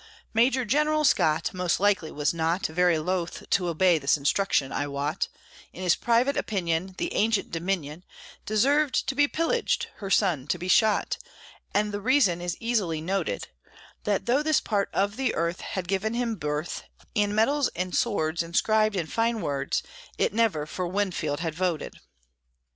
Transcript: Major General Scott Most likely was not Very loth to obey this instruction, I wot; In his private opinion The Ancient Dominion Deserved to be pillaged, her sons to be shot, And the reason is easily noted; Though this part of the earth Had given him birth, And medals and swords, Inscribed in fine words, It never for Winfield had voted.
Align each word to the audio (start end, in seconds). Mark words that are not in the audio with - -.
Major 0.33 0.65
General 0.65 1.03
Scott 1.03 1.53
Most 1.53 1.79
likely 1.79 2.09
was 2.11 2.33
not 2.33 2.65
Very 2.65 2.97
loth 2.97 3.47
to 3.51 3.67
obey 3.69 3.99
this 3.99 4.17
instruction, 4.17 4.71
I 4.71 4.87
wot; 4.87 5.27
In 5.73 5.83
his 5.83 5.95
private 5.95 6.35
opinion 6.35 6.95
The 6.97 7.13
Ancient 7.13 7.51
Dominion 7.51 8.03
Deserved 8.43 9.05
to 9.07 9.13
be 9.13 9.27
pillaged, 9.27 9.89
her 9.97 10.09
sons 10.09 10.47
to 10.47 10.57
be 10.57 10.67
shot, 10.67 11.19
And 11.71 11.91
the 11.91 12.01
reason 12.01 12.41
is 12.41 12.57
easily 12.59 12.99
noted; 12.99 13.49
Though 14.05 14.41
this 14.41 14.59
part 14.59 14.89
of 14.91 15.17
the 15.17 15.35
earth 15.35 15.61
Had 15.61 15.87
given 15.87 16.15
him 16.15 16.33
birth, 16.33 16.81
And 17.15 17.35
medals 17.35 17.69
and 17.75 17.93
swords, 17.95 18.41
Inscribed 18.41 18.95
in 18.95 19.05
fine 19.05 19.39
words, 19.39 19.83
It 20.17 20.33
never 20.33 20.65
for 20.65 20.87
Winfield 20.87 21.41
had 21.41 21.53
voted. 21.53 21.99